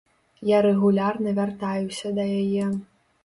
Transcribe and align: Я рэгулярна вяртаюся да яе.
Я 0.51 0.61
рэгулярна 0.67 1.29
вяртаюся 1.39 2.13
да 2.21 2.25
яе. 2.41 2.65